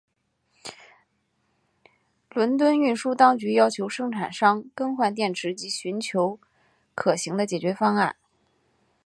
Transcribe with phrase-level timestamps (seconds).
[2.31, 6.39] 伦敦运输当局要求生产商更换电池及寻求
[6.95, 8.15] 可行的解决方案。